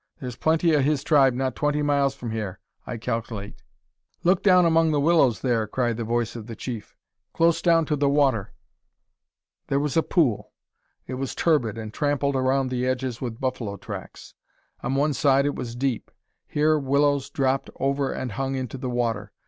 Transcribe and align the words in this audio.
Thar's 0.19 0.35
plenty 0.35 0.75
o' 0.75 0.79
his 0.81 1.03
tribe 1.03 1.35
not 1.35 1.55
twenty 1.55 1.83
miles 1.83 2.15
from 2.15 2.31
hyar, 2.31 2.59
I 2.87 2.97
calc'late." 2.97 3.61
"Look 4.23 4.41
down 4.41 4.65
among 4.65 4.89
the 4.89 4.99
willows 4.99 5.41
there!" 5.41 5.67
cried 5.67 5.97
the 5.97 6.03
voice 6.03 6.35
of 6.35 6.47
the 6.47 6.55
chief; 6.55 6.95
"close 7.33 7.61
down 7.61 7.85
to 7.85 7.95
the 7.95 8.09
water." 8.09 8.51
There 9.67 9.79
was 9.79 9.95
a 9.95 10.01
pool. 10.01 10.53
It 11.05 11.13
was 11.21 11.35
turbid 11.35 11.77
and 11.77 11.93
trampled 11.93 12.35
around 12.35 12.71
the 12.71 12.87
edges 12.87 13.21
with 13.21 13.39
buffalo 13.39 13.77
tracks. 13.77 14.33
On 14.81 14.95
one 14.95 15.13
side 15.13 15.45
it 15.45 15.53
was 15.53 15.75
deep. 15.75 16.09
Here 16.47 16.79
willows 16.79 17.29
dropped 17.29 17.69
over 17.79 18.11
and 18.11 18.31
hung 18.31 18.55
into 18.55 18.79
the 18.79 18.89
water. 18.89 19.31